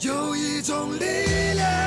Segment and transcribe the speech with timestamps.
[0.00, 1.04] 有一种力
[1.54, 1.85] 量。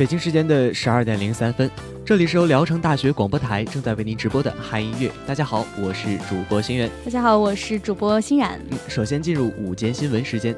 [0.00, 1.70] 北京时间的十二点零三分，
[2.06, 5.12] 这里是由聊城大学广播台正在为您直播的嗨音乐。
[5.26, 6.88] 大家好，我是主播心源。
[7.04, 8.58] 大家好，我是主播欣然。
[8.70, 10.56] 嗯，首先进入午间新闻时间。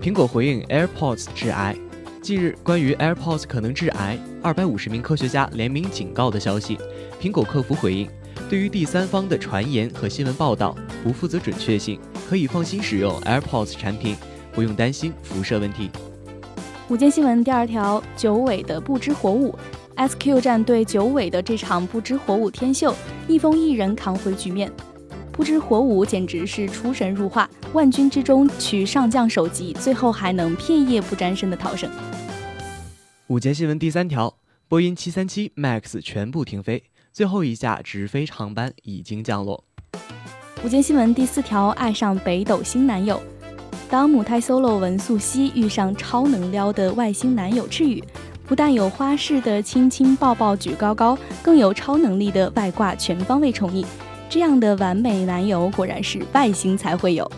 [0.00, 1.74] 苹果回应 AirPods 致癌。
[2.22, 6.78] 近日，关于 AirPods 可能致癌，二百五十名科学家联名警告的消息，
[7.20, 8.08] 苹果客服回应：
[8.48, 10.72] 对于第三方的传言和新闻报道，
[11.02, 11.98] 不负责准确性，
[12.30, 14.14] 可以放心使用 AirPods 产品，
[14.52, 15.90] 不用担心辐射问题。
[16.88, 19.54] 午间新闻第二条：九尾的不知火舞
[19.96, 22.94] ，SQ 战队九尾的这场不知火舞天秀，
[23.26, 24.72] 逆风一人扛回局面。
[25.30, 31.90] 不知火舞简直是出神入化，万军之中取上将首级，最后还能片叶不沾身的逃生。
[33.26, 39.62] 午间新闻第三条：波音七三七 MAX 全部停飞，最后一架直飞航班已经降落。
[40.64, 43.20] 午间新闻第四条：爱上北斗星男友。
[43.90, 48.04] 当母胎 solo 文素汐遇上超能撩的外星男友赤羽，
[48.46, 53.86] 不但有花式的亲亲抱抱举高高，更有超能力的外挂全方位宠溺，
[54.28, 57.30] 这样的完美男友果然是外星才会有。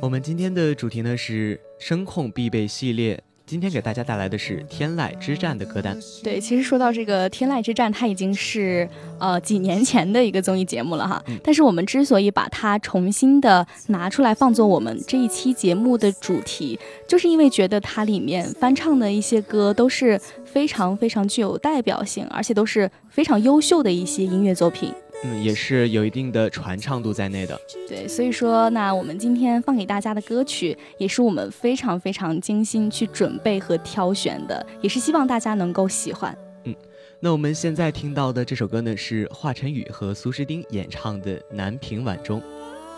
[0.00, 5.98] 我们今天的主题呢是声控必备系列，今天给大家带来的是《天籁之战》的歌单。
[6.22, 8.86] 对，其实说到这个《天籁之战》，它已经是
[9.18, 11.24] 呃几年前的一个综艺节目了哈。
[11.42, 24.92] 但是我们之所以把它重新的拿出来放作我们这一期节目的主题，就是因为觉得它里面翻唱的一些歌都是非常非常具有代表性，而且都是非常优秀的一些音乐作品。
[25.24, 27.60] 嗯，也是有一定的传唱度在内的。
[27.88, 36.36] 对，所以说，那我们今天放给大家的歌曲，也是我们非常非常精心去准备和挑选的，也是希望大家能够喜欢。
[36.64, 36.74] 嗯，
[37.18, 42.40] 那我们现在听到的这首歌呢，是华晨宇和苏诗丁演唱的《南屏晚钟》。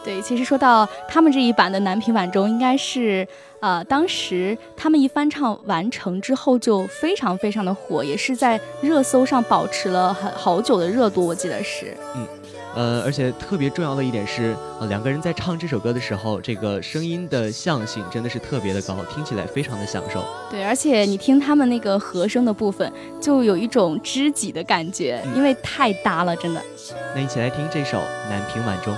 [0.03, 3.27] 对，其实说到他们这一版的《南屏晚钟》，应该是
[3.61, 11.95] 呃，当时他们一翻唱完成之后就非常非常的火，也是在热搜上保持了很好久的热度，我记得是。
[12.17, 12.27] 嗯，
[12.75, 20.25] 呃，而且特别重要的一点是，呃，两个人在唱这首歌的时候，这个声音的像性真的是特别的高，听起来非常的享受。
[20.51, 22.91] 对，而且你听他们那个和声的部分，
[23.21, 26.63] 就有一种知己的感觉，因为太搭了，真的。
[27.15, 27.99] 那一起来听这首
[28.31, 28.95] 《南屏晚钟》。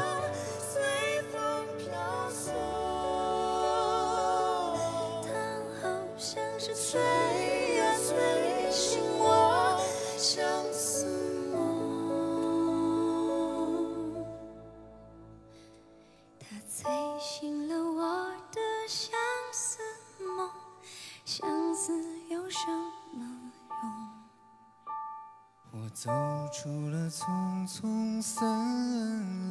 [25.95, 26.11] 走
[26.51, 28.43] 出了丛丛森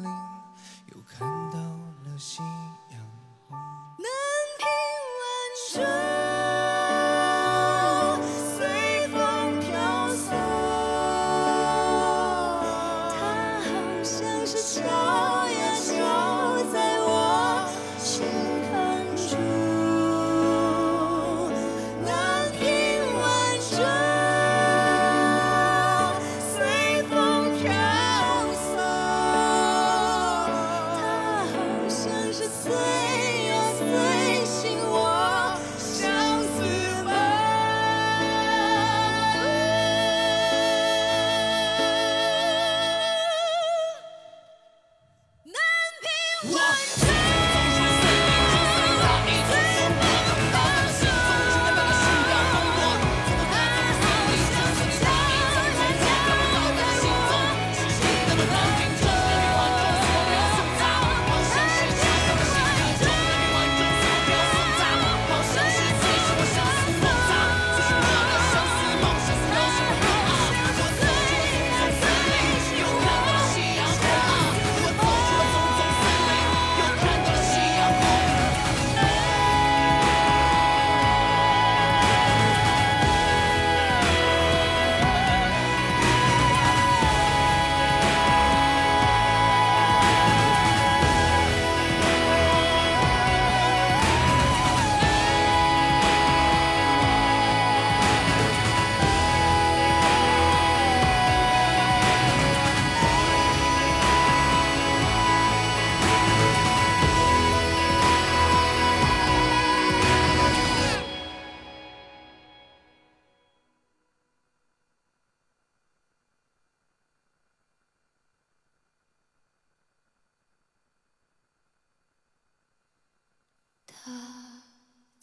[0.02, 0.10] 林
[0.88, 2.42] 又看到了夕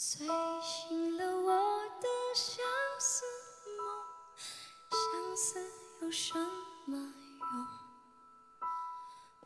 [0.00, 0.24] 醉
[0.62, 2.64] 醒了我的相
[3.00, 3.24] 思
[3.76, 3.84] 梦
[4.92, 5.58] 相思
[6.00, 6.38] 有什
[6.86, 7.66] 么用？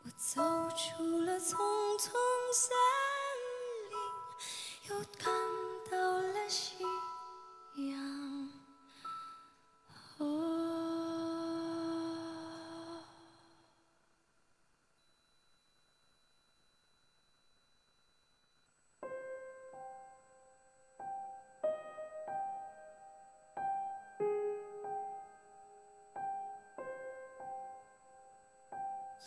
[0.03, 0.43] 我走
[0.77, 1.57] 出了丛
[1.97, 2.13] 丛
[2.53, 2.77] 森
[3.89, 3.97] 林
[4.89, 5.33] 又看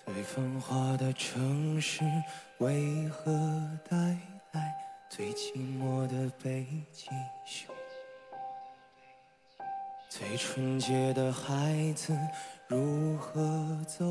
[0.06, 2.04] 最繁华的城市，
[2.58, 3.32] 为何
[3.90, 3.96] 带
[4.52, 4.72] 来
[5.10, 7.08] 最寂寞的北极
[7.44, 7.74] 熊？
[10.08, 12.16] 最纯洁的孩子，
[12.68, 13.42] 如何
[13.84, 14.04] 走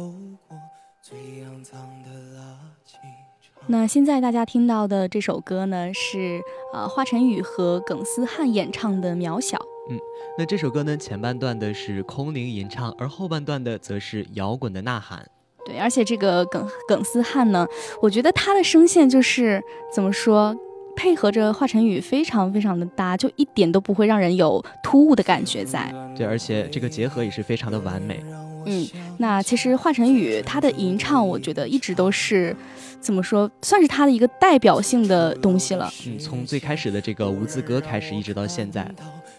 [0.50, 0.58] 过
[1.02, 2.42] 最肮脏的垃
[2.86, 2.98] 圾
[3.42, 3.64] 场？
[3.68, 6.42] 那现在大家听到的这首歌呢，是
[6.74, 9.58] 呃华晨宇和耿思翰演唱的《渺小》。
[9.90, 9.98] 嗯，
[10.38, 15.26] 那这首歌呢，前半段的是空灵吟唱，而后半段的则是摇滚的呐喊。
[15.66, 17.68] 对，而且这个耿耿思汉呢，
[18.02, 20.56] 我觉得他的声线就是怎么说，
[20.96, 25.92] 配合着华晨宇非常非常的搭，就一点都不会让人有突兀的感觉在。
[26.16, 28.24] 对，而且这个结合也是非常的完美。
[28.68, 32.56] 嗯，那其实华晨宇他的吟唱，我觉得一直都是
[33.00, 35.92] 怎么说，算是他的一个代表性的东西了。
[36.08, 38.90] 嗯，从最开始的这个无字歌开始，一直到现在。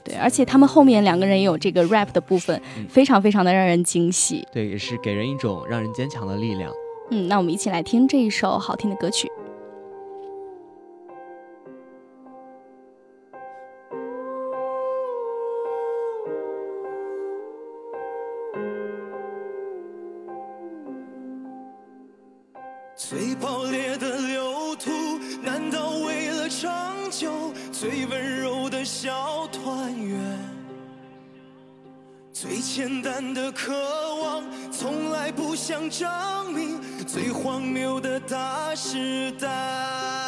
[0.06, 4.47] 对，而且他们后面两个人也有这个 rap 的部分，非常非常的让人惊喜。
[4.53, 6.73] 对，也是给人一种让人坚强的力量。
[7.11, 9.29] 嗯，那我们一起来听这一首好听的歌曲。
[33.35, 33.73] 的渴
[34.23, 36.08] 望，从来不想证
[36.53, 36.81] 明。
[37.06, 40.25] 最荒谬的大时代。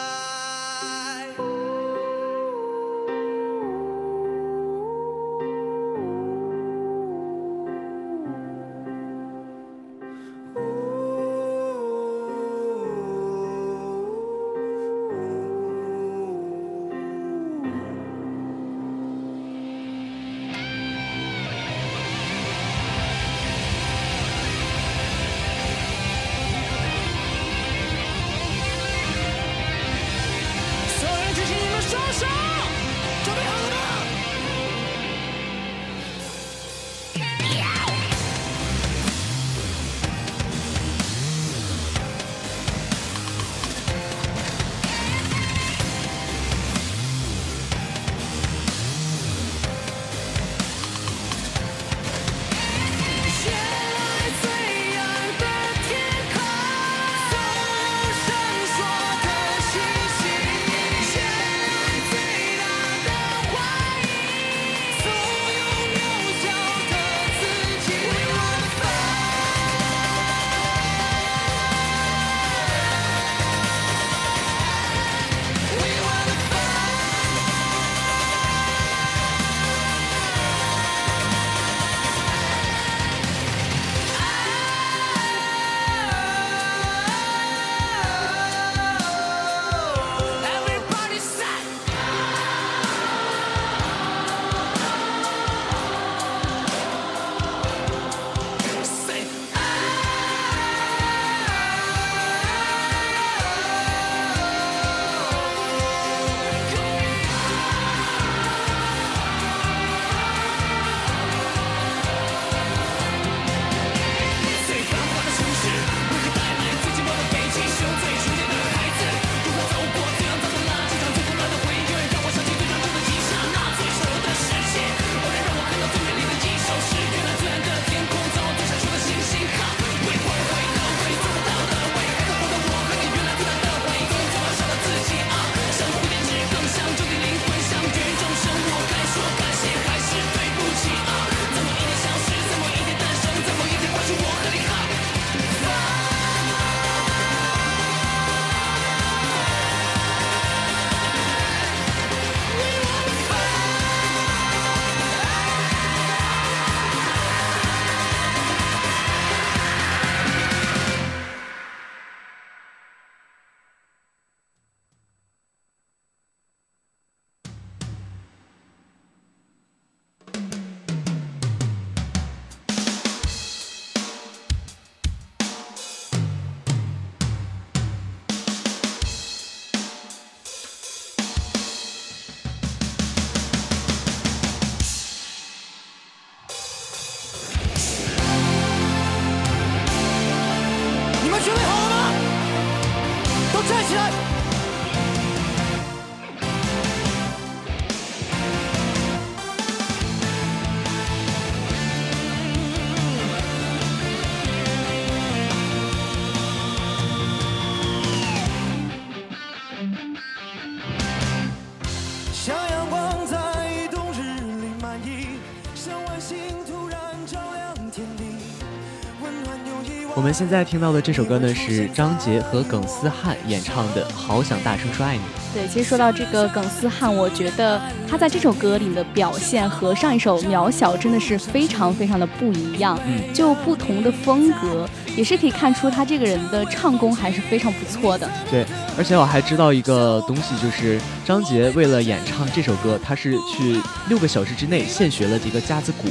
[220.39, 225.23] 现在听到的这首歌呢，是张杰和耿思翰演唱的《好想大声说爱你》。
[225.53, 238.31] 对，其实说到这个耿思翰，我觉得他在这首歌里的表现和上一首《渺小》真的是非常非常的不一样，嗯就不同的风格，也是可以看出他这个人的唱功还是非常不错的。
[238.49, 238.65] 对，
[238.97, 246.07] 而且我还知道一个东西，就是张杰为了演唱这首歌，他是去六个小时之内现学了几个架子鼓。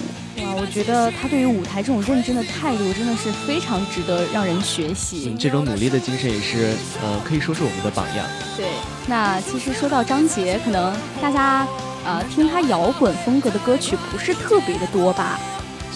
[0.57, 5.29] 哇，我觉得他对于舞台这种认真的态度真的是非常值得让人学习。
[5.31, 8.25] 嗯，这种努力的精神也是，呃，可以说是我们的榜样。
[8.55, 8.65] 对，
[9.07, 11.67] 那其实说到张杰，可能大家
[12.03, 15.39] 呃听他摇滚风格的歌曲不是特别的多吧？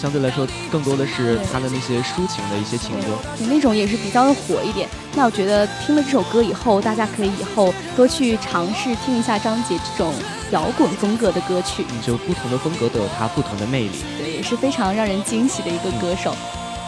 [0.02, 3.16] 相对来说，更多的是他的那些抒情的一些情歌。
[3.38, 4.88] 对，那种也是比较的火一点。
[5.14, 10.12] 那我觉得听了这首歌以后，大家可以以后多去尝试听一下张杰这种
[10.50, 11.84] 摇滚风格的歌曲。
[11.88, 14.02] 嗯，就不同的风格都有它不同的魅力。
[14.18, 16.34] 对，也是非常让人惊喜的一个歌手。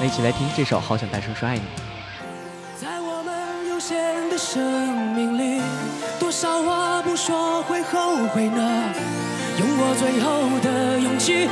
[0.00, 1.60] 那一起来听这首《好想大声说爱你》。
[2.82, 5.62] 在我们有限的生命里，
[6.18, 8.92] 多少话不说会后悔呢？
[9.56, 11.48] 用我最后的勇气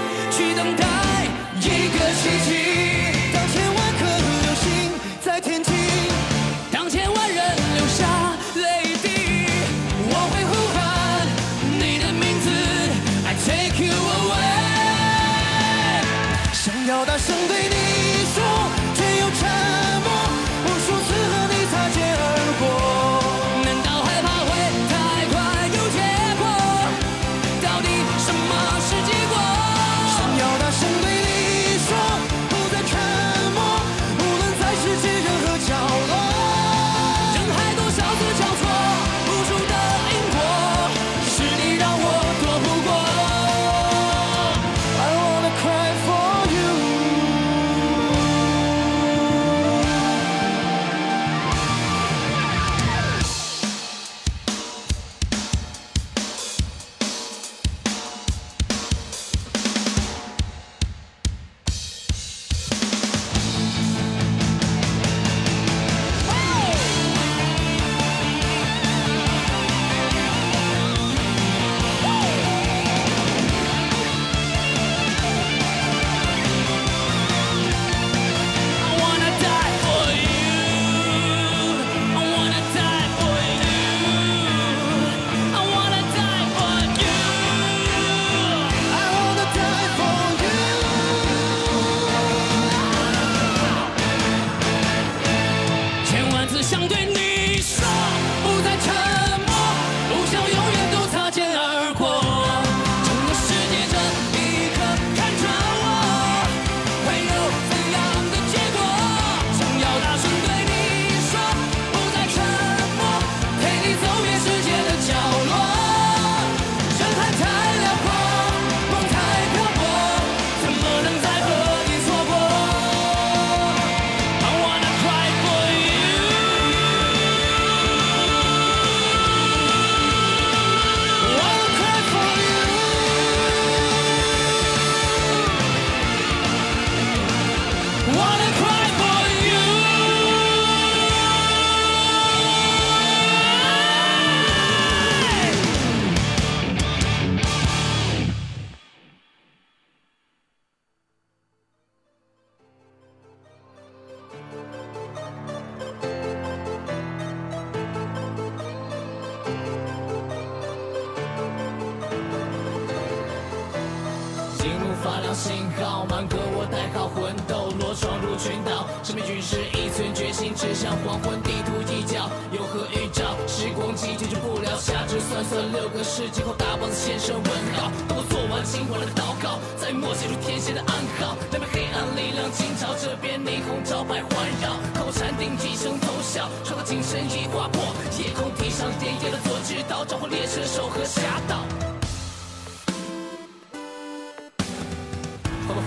[165.83, 173.35] 亮信号，满格我代号魂斗罗闯入群岛，神秘军师一寸决心，指向黄昏地图一角，有何预兆？
[173.49, 187.83] 时光机解决不了，下肢算算六个世纪后，大 boss 现身问好，等我做完今晚的祷告，再默写出天蝎的暗号，那边黑暗力量惊潮，这边霓虹招牌环绕，口禅定几声偷笑，创造精神已划破，
[188.23, 191.21] 夜空地上点烟的做知道，召唤猎车手和侠
[191.51, 191.92] 盗。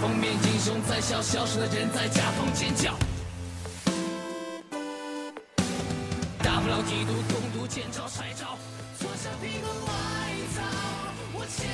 [0.02, 2.93] 封面英雄在笑，消失的人在夹缝尖叫。
[6.39, 8.58] 大不了一读攻读见招拆招，
[9.00, 9.91] 脱下披个外
[10.56, 10.62] 套，
[11.34, 11.67] 我签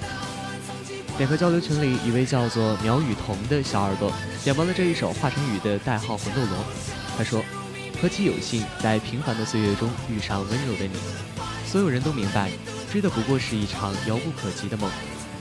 [0.00, 0.08] 到
[0.42, 6.58] 完曾经点歌交流群里，一位叫做苗雨桐的小耳朵点播了这一首华晨宇的代号《魂斗罗》。
[7.16, 7.44] 他说
[8.00, 10.96] ：“何其有幸，在平凡的岁月中遇上温柔的你。
[11.66, 12.50] 所有人都明白，
[12.90, 14.90] 追的不过是一场遥不可及的梦，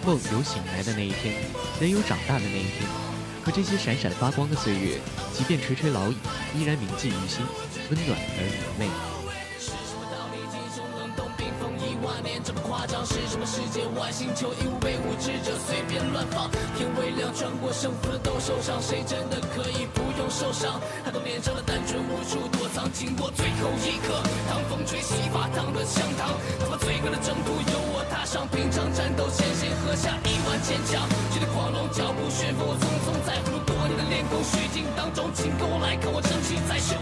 [0.06, 1.34] 梦有醒来的那一天，
[1.80, 2.88] 人有长大的那一天。
[3.44, 5.00] 可这些闪闪发光的岁月，
[5.34, 6.18] 即便垂垂老矣，
[6.56, 7.46] 依然铭记于心，
[7.90, 9.13] 温暖而明媚。
[13.54, 13.86] 世界？
[13.94, 16.50] 外星球义务被无知者随便乱放。
[16.74, 20.82] 天微亮，穿过胜负的都受伤，谁真的可以不用受伤？
[21.06, 24.18] 很多脸上的单纯无处躲藏，经过最后一刻，
[24.50, 28.48] 当风吹起发烫的香糖，他把最后的征途由我踏上。
[28.50, 36.98] 平常战斗前先喝下一碗坚强，距离狂龙脚步旋风，我匆匆在不如多年的练功虚惊当中，请跟我来看我正气在秀。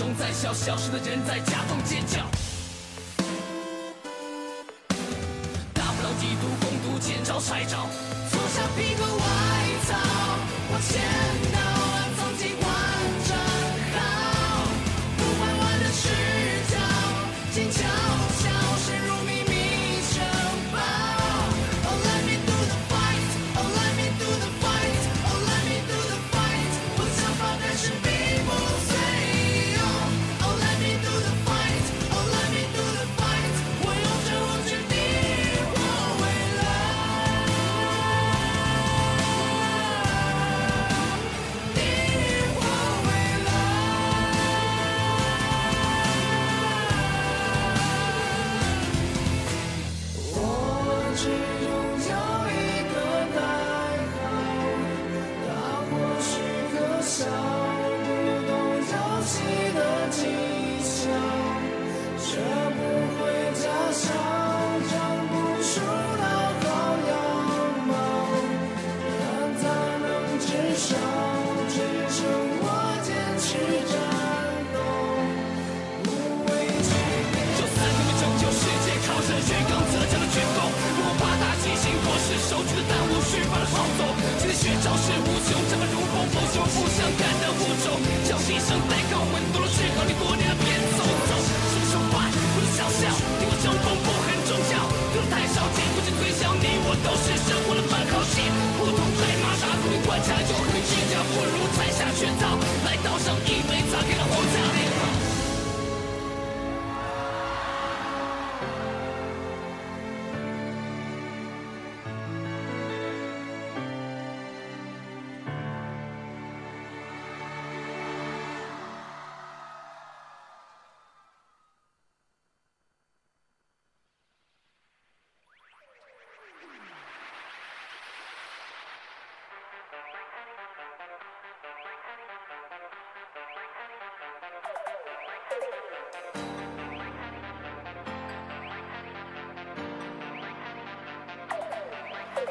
[0.00, 2.20] 英雄在笑，消失的人在假装尖叫。
[5.74, 7.86] 大不了以毒攻毒，见招拆招，
[8.32, 9.22] 脱下皮革外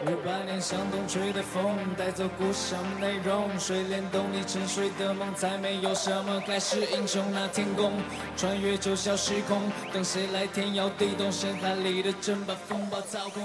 [0.02, 3.50] 五百年向东吹的风，带走故事上的内容。
[3.60, 7.92] 水帘洞里沉睡的梦，再没有什么盖世英雄那天宫，
[8.38, 11.30] 穿越九霄时空，等谁来天摇地动？
[11.30, 13.44] 深海里的针把风暴操控。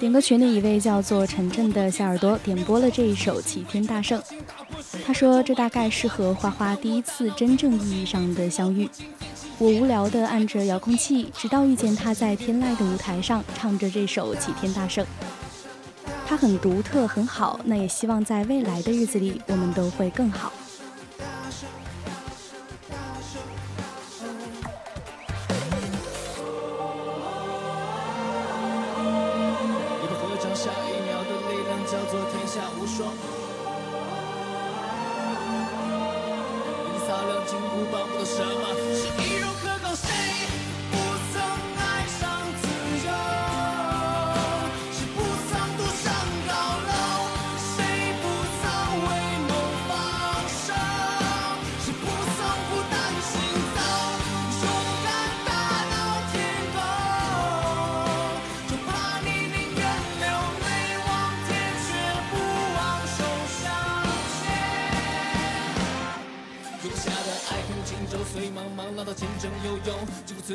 [0.00, 4.20] 点歌群里一位叫做晨晨的小耳朵点播了这一首《齐天大圣》，
[5.06, 8.90] 他说这大概是和花花第一次真正意义上的相遇。
[9.60, 15.04] 我无聊地按着遥控器，直到遇见他在天籁的舞台上唱着这首《齐天大圣》。
[16.26, 17.60] 他很独特，很好。
[17.64, 20.50] 那也希望在未来的日子里，我们都会更好。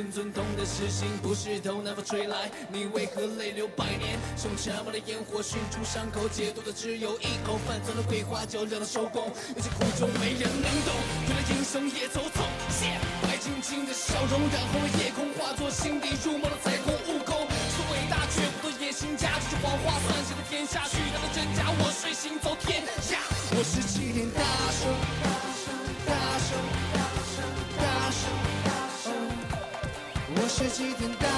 [0.06, 2.52] 寸寸痛的是心，不是头能否吹来？
[2.70, 4.20] 你为何泪流百年？
[4.44, 7.58] 用沉默的烟火熏出伤口，解毒的只有一口。
[7.66, 10.94] 犯错的桂花酒凉了收工，有些苦衷没人能懂。
[11.28, 12.46] 原来英雄也走错。
[13.24, 16.94] 白晶晶的笑容染红了夜空，化作心底入梦的彩虹。
[17.10, 19.40] 悟空是伟大，却不多野心家。
[19.42, 20.86] 这是谎话，算谁的天下？
[20.86, 22.55] 虚当的真假，我睡醒走
[30.58, 31.35] 是几天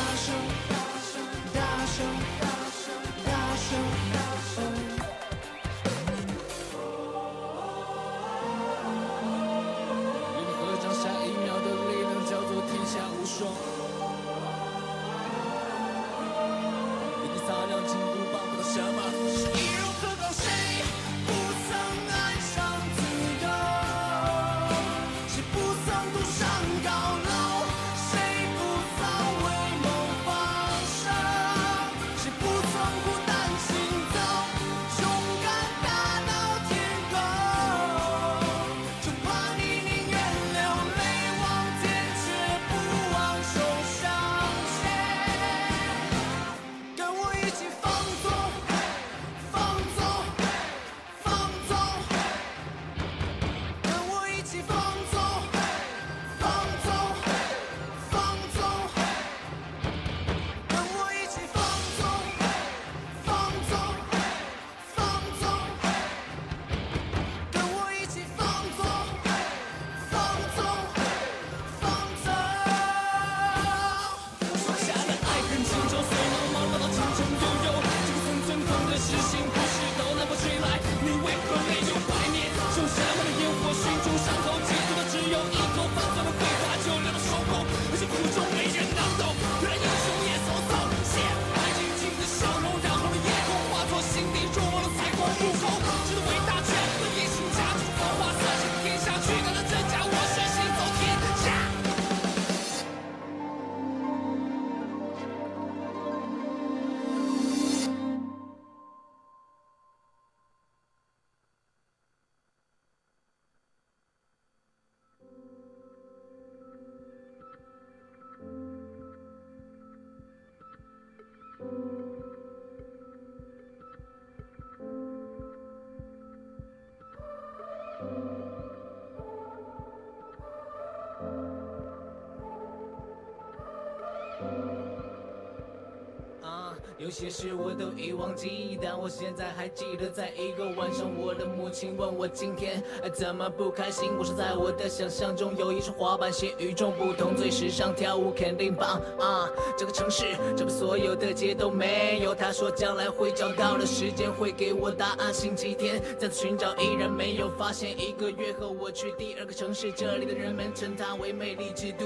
[137.17, 144.12] 些事我都已忘记，但我现在还记得，在一个晚上，我的母亲问我今天怎么不开心。
[144.19, 149.49] 我说在我的想象中有一双滑板鞋与众不同，最时尚，跳舞肯定棒啊！
[149.75, 150.25] 这个城市，
[150.56, 152.36] 这么所有的街都没有。
[152.36, 155.34] 他说将来会找到的时间会给我答案。
[155.34, 157.99] 星期天再次寻找，依然没有发现。
[157.99, 162.06] 一个月后我去第二个城市，这里的人们称它为美丽之都。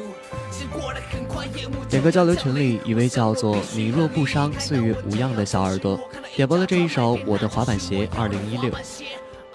[0.53, 5.99] 时间过得很快，夜幕点歌交流群里，一位叫做“你若不伤，岁月无恙”的小耳朵
[6.35, 8.71] 点播了这一首《我的滑板鞋二零一六》，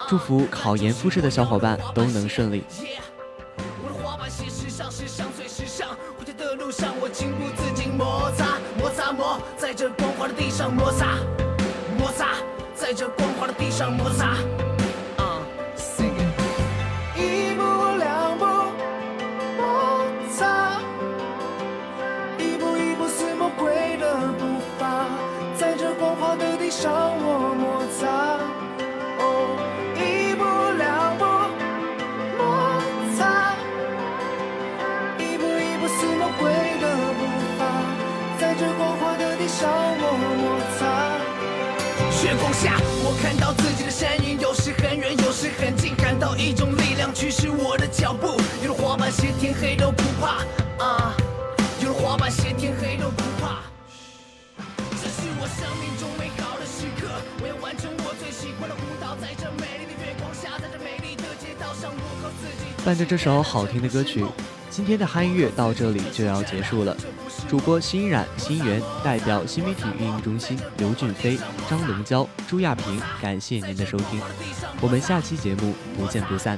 [0.07, 2.63] 祝福考研复试的小伙伴都能顺利。
[3.83, 5.89] 我的滑板鞋时尚，时尚最时尚。
[6.17, 11.17] 回家的路上，我情不自禁摩擦，摩擦摩，在这光滑的地上摩擦，
[11.97, 12.35] 摩擦，
[12.75, 14.26] 在这光滑的地上摩擦。
[47.27, 48.39] 驱使我的脚步。
[48.63, 50.45] 有了滑板鞋，天黑都不怕
[50.81, 51.13] 啊！
[51.83, 53.63] 有了滑板鞋，天黑都不怕。
[54.91, 57.09] 这是我生命中美好的时刻，
[57.41, 62.85] 我要完成我最喜欢的舞蹈，在这美丽的月光下，在这美丽的街道上，我和自己。
[62.85, 64.25] 伴着这首好听的歌曲，
[64.69, 66.95] 今天的嗨音乐到这里就要结束了。
[67.49, 71.37] 主播欣冉、欣源代表新媒体运营中心刘俊飞、
[71.69, 74.21] 张龙娇、朱亚平，感谢您的收听，
[74.79, 76.57] 我们下期节目不见不散。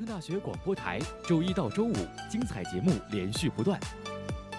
[0.00, 1.94] 城大学广播台，周一到周五
[2.30, 3.78] 精彩节目连续不断，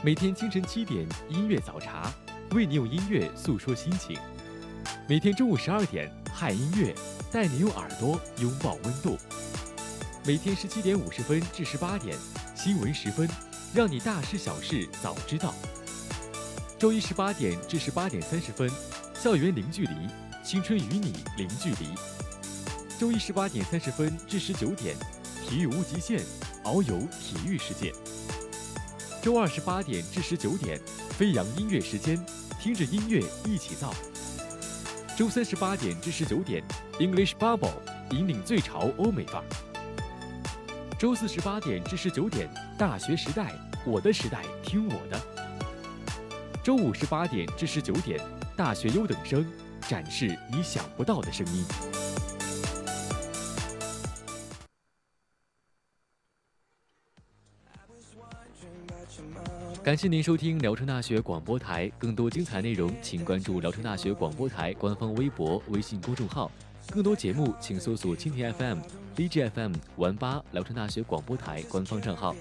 [0.04, 2.14] 每天清晨七点，音乐早茶，
[2.52, 4.16] 为你用音乐诉说心情；
[5.10, 6.94] 每天中午十二点，嗨音乐，
[7.32, 9.18] 带你用耳朵拥抱温度；
[10.24, 12.16] 每天十七点五十分至十八点，
[12.56, 13.28] 新闻十分，
[13.74, 15.56] 让你大事小事早知道。
[16.78, 18.70] 周一十八点至十八点三十分，
[19.16, 19.96] 校园零距离，
[20.44, 21.88] 青春与你零距离。
[23.00, 24.96] 周一十八点三十分至十九点，
[25.52, 26.22] 体育无极限，
[26.64, 27.94] 遨游体育世界。
[29.22, 32.18] 周二十八点至十九点，飞扬音乐时间，
[32.58, 33.94] 听着音乐一起造。
[35.18, 36.64] 周三十八点至十九点
[37.00, 37.74] ，English Bubble
[38.12, 39.44] 引领最潮欧美范儿。
[40.98, 43.52] 周四十八点至十九点，大学时代，
[43.86, 45.20] 我的时代，听我的。
[46.64, 48.18] 周五十八点至十九点，
[48.56, 49.46] 大学优等生，
[49.82, 51.66] 展示你想不到的声音。
[59.84, 66.52] 感谢您收听聊城大学广播台，更多精彩内容请关注聊城大学广播台官方微博、微信公众号。
[66.90, 68.80] 更多节目请搜索蜻蜓 FM、
[69.16, 72.36] DJFM 玩吧聊城大学广播台官方账号。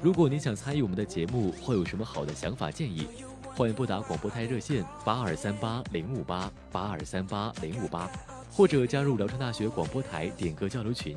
[0.00, 3.06] 如果您想参与我们的节目，或有什么好的想法建议，
[3.42, 8.08] 欢迎拨打广播台热线八二三八零五八八二三八零五八，
[8.52, 11.16] 或者加入聊城大学广播台点歌交流群，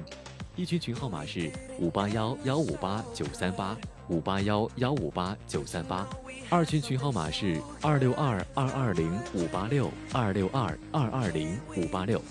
[0.56, 3.78] 一群群号码是五八幺幺五八九三八。
[4.12, 6.06] 五八幺幺五八九三八，
[6.50, 12.22] 二群群号码是二六二二二零五八六二六二二二零五八六，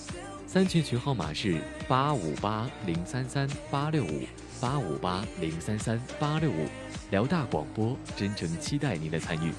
[0.47, 4.21] 三群群号码是八五八零三三八六五
[4.61, 6.69] 八五八零三三八六五，
[7.11, 9.51] 辽大广播真诚期待您的参与。